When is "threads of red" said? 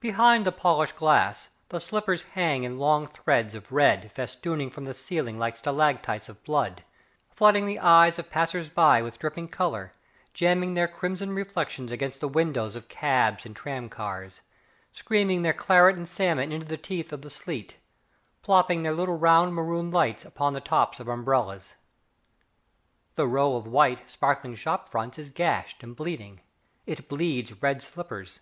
3.06-4.10